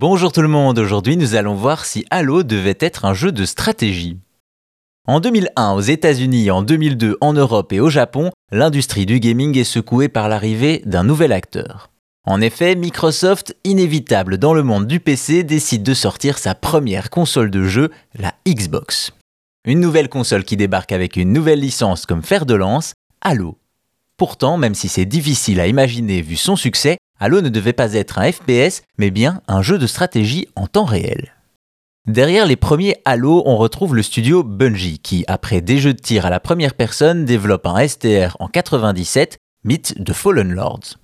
Bonjour 0.00 0.30
tout 0.30 0.42
le 0.42 0.46
monde, 0.46 0.78
aujourd'hui 0.78 1.16
nous 1.16 1.34
allons 1.34 1.56
voir 1.56 1.84
si 1.84 2.06
Halo 2.10 2.44
devait 2.44 2.78
être 2.78 3.04
un 3.04 3.14
jeu 3.14 3.32
de 3.32 3.44
stratégie. 3.44 4.16
En 5.08 5.18
2001 5.18 5.72
aux 5.72 5.80
États-Unis, 5.80 6.52
en 6.52 6.62
2002 6.62 7.16
en 7.20 7.32
Europe 7.32 7.72
et 7.72 7.80
au 7.80 7.90
Japon, 7.90 8.30
l'industrie 8.52 9.06
du 9.06 9.18
gaming 9.18 9.58
est 9.58 9.64
secouée 9.64 10.08
par 10.08 10.28
l'arrivée 10.28 10.82
d'un 10.86 11.02
nouvel 11.02 11.32
acteur. 11.32 11.90
En 12.24 12.40
effet, 12.40 12.76
Microsoft, 12.76 13.56
inévitable 13.64 14.38
dans 14.38 14.54
le 14.54 14.62
monde 14.62 14.86
du 14.86 15.00
PC, 15.00 15.42
décide 15.42 15.82
de 15.82 15.94
sortir 15.94 16.38
sa 16.38 16.54
première 16.54 17.10
console 17.10 17.50
de 17.50 17.64
jeu, 17.64 17.90
la 18.16 18.34
Xbox. 18.46 19.10
Une 19.66 19.80
nouvelle 19.80 20.08
console 20.08 20.44
qui 20.44 20.56
débarque 20.56 20.92
avec 20.92 21.16
une 21.16 21.32
nouvelle 21.32 21.58
licence 21.58 22.06
comme 22.06 22.22
fer 22.22 22.46
de 22.46 22.54
lance, 22.54 22.92
Halo. 23.20 23.58
Pourtant, 24.16 24.58
même 24.58 24.76
si 24.76 24.88
c'est 24.88 25.06
difficile 25.06 25.58
à 25.58 25.66
imaginer 25.66 26.22
vu 26.22 26.36
son 26.36 26.54
succès, 26.54 26.98
Halo 27.20 27.40
ne 27.40 27.48
devait 27.48 27.72
pas 27.72 27.94
être 27.94 28.20
un 28.20 28.30
FPS, 28.30 28.82
mais 28.96 29.10
bien 29.10 29.42
un 29.48 29.60
jeu 29.60 29.76
de 29.78 29.88
stratégie 29.88 30.46
en 30.54 30.68
temps 30.68 30.84
réel. 30.84 31.34
Derrière 32.06 32.46
les 32.46 32.56
premiers 32.56 32.96
Halo, 33.04 33.42
on 33.44 33.56
retrouve 33.56 33.96
le 33.96 34.02
studio 34.02 34.44
Bungie, 34.44 35.00
qui, 35.00 35.24
après 35.26 35.60
des 35.60 35.78
jeux 35.78 35.94
de 35.94 36.00
tir 36.00 36.26
à 36.26 36.30
la 36.30 36.38
première 36.38 36.74
personne, 36.74 37.24
développe 37.24 37.66
un 37.66 37.86
STR 37.86 38.36
en 38.38 38.46
97, 38.46 39.38
Myth 39.64 40.00
de 40.00 40.12
Fallen 40.12 40.52
Lords. 40.52 40.96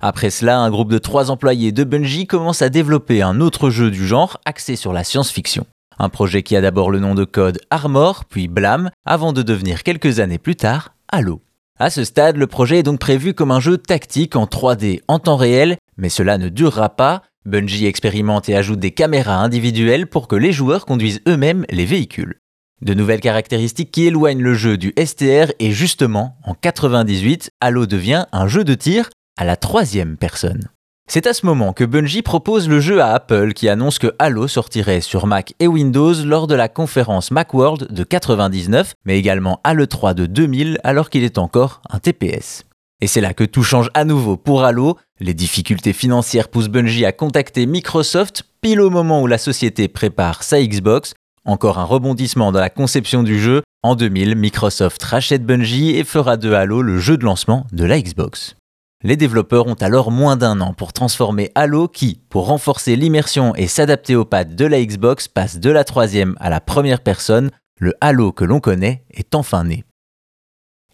Après 0.00 0.30
cela, 0.30 0.58
un 0.58 0.68
groupe 0.68 0.90
de 0.90 0.98
trois 0.98 1.30
employés 1.30 1.70
de 1.70 1.84
Bungie 1.84 2.26
commence 2.26 2.60
à 2.60 2.68
développer 2.68 3.22
un 3.22 3.40
autre 3.40 3.70
jeu 3.70 3.92
du 3.92 4.04
genre 4.04 4.40
axé 4.44 4.74
sur 4.74 4.92
la 4.92 5.04
science-fiction. 5.04 5.64
Un 5.96 6.08
projet 6.08 6.42
qui 6.42 6.56
a 6.56 6.60
d'abord 6.60 6.90
le 6.90 6.98
nom 6.98 7.14
de 7.14 7.24
code 7.24 7.60
Armor, 7.70 8.24
puis 8.24 8.48
Blam, 8.48 8.90
avant 9.06 9.32
de 9.32 9.42
devenir 9.42 9.84
quelques 9.84 10.18
années 10.18 10.38
plus 10.38 10.56
tard 10.56 10.94
Halo. 11.08 11.40
À 11.82 11.90
ce 11.90 12.04
stade, 12.04 12.36
le 12.36 12.46
projet 12.46 12.78
est 12.78 12.82
donc 12.84 13.00
prévu 13.00 13.34
comme 13.34 13.50
un 13.50 13.58
jeu 13.58 13.76
tactique 13.76 14.36
en 14.36 14.44
3D 14.44 15.00
en 15.08 15.18
temps 15.18 15.34
réel, 15.34 15.78
mais 15.96 16.10
cela 16.10 16.38
ne 16.38 16.48
durera 16.48 16.90
pas. 16.90 17.22
Bungie 17.44 17.86
expérimente 17.86 18.48
et 18.48 18.54
ajoute 18.54 18.78
des 18.78 18.92
caméras 18.92 19.38
individuelles 19.38 20.06
pour 20.06 20.28
que 20.28 20.36
les 20.36 20.52
joueurs 20.52 20.86
conduisent 20.86 21.22
eux-mêmes 21.26 21.66
les 21.70 21.84
véhicules. 21.84 22.38
De 22.82 22.94
nouvelles 22.94 23.20
caractéristiques 23.20 23.90
qui 23.90 24.06
éloignent 24.06 24.44
le 24.44 24.54
jeu 24.54 24.76
du 24.76 24.94
STR 24.96 25.50
et 25.58 25.72
justement, 25.72 26.36
en 26.44 26.54
98, 26.54 27.50
Halo 27.60 27.86
devient 27.86 28.26
un 28.30 28.46
jeu 28.46 28.62
de 28.62 28.74
tir 28.74 29.10
à 29.36 29.44
la 29.44 29.56
troisième 29.56 30.16
personne. 30.16 30.68
C'est 31.14 31.26
à 31.26 31.34
ce 31.34 31.44
moment 31.44 31.74
que 31.74 31.84
Bungie 31.84 32.22
propose 32.22 32.70
le 32.70 32.80
jeu 32.80 33.02
à 33.02 33.12
Apple 33.12 33.52
qui 33.52 33.68
annonce 33.68 33.98
que 33.98 34.14
Halo 34.18 34.48
sortirait 34.48 35.02
sur 35.02 35.26
Mac 35.26 35.52
et 35.60 35.66
Windows 35.66 36.14
lors 36.24 36.46
de 36.46 36.54
la 36.54 36.70
conférence 36.70 37.30
Macworld 37.30 37.92
de 37.92 38.02
99, 38.02 38.94
mais 39.04 39.18
également 39.18 39.60
à 39.62 39.74
l'E3 39.74 40.14
de 40.14 40.24
2000 40.24 40.78
alors 40.84 41.10
qu'il 41.10 41.22
est 41.22 41.36
encore 41.36 41.82
un 41.90 41.98
TPS. 41.98 42.64
Et 43.02 43.06
c'est 43.06 43.20
là 43.20 43.34
que 43.34 43.44
tout 43.44 43.62
change 43.62 43.90
à 43.92 44.06
nouveau 44.06 44.38
pour 44.38 44.64
Halo. 44.64 44.96
Les 45.20 45.34
difficultés 45.34 45.92
financières 45.92 46.48
poussent 46.48 46.70
Bungie 46.70 47.04
à 47.04 47.12
contacter 47.12 47.66
Microsoft 47.66 48.44
pile 48.62 48.80
au 48.80 48.88
moment 48.88 49.20
où 49.20 49.26
la 49.26 49.36
société 49.36 49.88
prépare 49.88 50.42
sa 50.42 50.62
Xbox. 50.62 51.12
Encore 51.44 51.78
un 51.78 51.84
rebondissement 51.84 52.52
dans 52.52 52.60
la 52.60 52.70
conception 52.70 53.22
du 53.22 53.38
jeu. 53.38 53.60
En 53.82 53.96
2000, 53.96 54.34
Microsoft 54.34 55.02
rachète 55.02 55.44
Bungie 55.44 55.90
et 55.90 56.04
fera 56.04 56.38
de 56.38 56.50
Halo 56.54 56.80
le 56.80 56.98
jeu 56.98 57.18
de 57.18 57.24
lancement 57.26 57.66
de 57.70 57.84
la 57.84 58.00
Xbox. 58.00 58.56
Les 59.04 59.16
développeurs 59.16 59.66
ont 59.66 59.74
alors 59.74 60.12
moins 60.12 60.36
d'un 60.36 60.60
an 60.60 60.74
pour 60.74 60.92
transformer 60.92 61.50
Halo 61.56 61.88
qui, 61.88 62.20
pour 62.28 62.46
renforcer 62.46 62.94
l'immersion 62.94 63.52
et 63.56 63.66
s'adapter 63.66 64.14
aux 64.14 64.24
pattes 64.24 64.54
de 64.54 64.64
la 64.64 64.84
Xbox, 64.84 65.26
passe 65.26 65.58
de 65.58 65.70
la 65.70 65.82
troisième 65.82 66.36
à 66.38 66.50
la 66.50 66.60
première 66.60 67.00
personne, 67.00 67.50
le 67.78 67.94
Halo 68.00 68.30
que 68.30 68.44
l'on 68.44 68.60
connaît 68.60 69.04
est 69.10 69.34
enfin 69.34 69.64
né. 69.64 69.84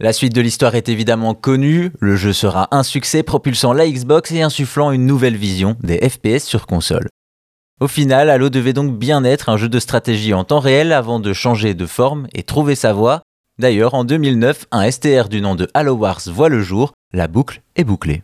La 0.01 0.15
suite 0.15 0.35
de 0.35 0.41
l'histoire 0.41 0.75
est 0.75 0.89
évidemment 0.89 1.35
connue, 1.35 1.93
le 2.01 2.17
jeu 2.17 2.33
sera 2.33 2.69
un 2.71 2.83
succès 2.83 3.23
propulsant 3.23 3.75
la 3.75 3.87
Xbox 3.87 4.33
et 4.33 4.41
insufflant 4.41 4.91
une 4.91 5.05
nouvelle 5.05 5.37
vision 5.37 5.77
des 5.83 5.99
FPS 6.09 6.45
sur 6.45 6.67
console. 6.67 7.09
Au 7.81 7.89
final, 7.89 8.31
Halo 8.31 8.49
devait 8.49 8.73
donc 8.73 8.99
bien 8.99 9.23
être 9.23 9.51
un 9.51 9.59
jeu 9.59 9.69
de 9.69 9.79
stratégie 9.79 10.33
en 10.33 10.45
temps 10.45 10.61
réel 10.61 10.93
avant 10.93 11.21
de 11.21 11.33
changer 11.35 11.75
de 11.75 11.85
forme 11.85 12.27
et 12.33 12.43
trouver 12.43 12.75
sa 12.75 12.95
voie. 12.95 13.21
D'ailleurs, 13.59 13.95
en 13.95 14.05
2009, 14.05 14.67
un 14.71 14.89
STR 14.89 15.29
du 15.29 15.41
nom 15.41 15.57
de 15.57 15.69
Halo 15.75 15.95
Wars 15.95 16.21
voit 16.29 16.49
le 16.49 16.63
jour, 16.63 16.93
la 17.13 17.27
boucle 17.27 17.61
est 17.75 17.83
bouclée. 17.83 18.23